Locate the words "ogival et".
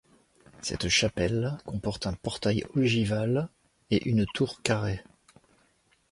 2.73-4.09